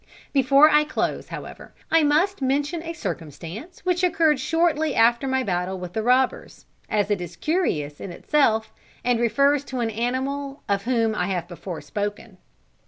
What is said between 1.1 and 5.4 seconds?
however, I must mention a circumstance which occurred shortly after